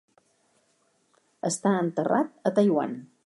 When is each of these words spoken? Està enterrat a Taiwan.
Està 1.51 1.75
enterrat 1.83 2.35
a 2.51 2.55
Taiwan. 2.59 2.99